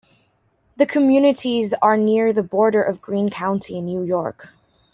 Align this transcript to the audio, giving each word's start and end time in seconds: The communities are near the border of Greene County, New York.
The 0.77 0.87
communities 0.87 1.75
are 1.79 1.95
near 1.95 2.33
the 2.33 2.41
border 2.41 2.81
of 2.81 3.01
Greene 3.03 3.29
County, 3.29 3.81
New 3.81 4.01
York. 4.01 4.49